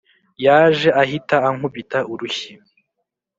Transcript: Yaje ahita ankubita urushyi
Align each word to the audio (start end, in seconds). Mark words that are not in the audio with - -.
Yaje 0.45 0.89
ahita 1.01 1.35
ankubita 1.49 1.99
urushyi 2.13 2.51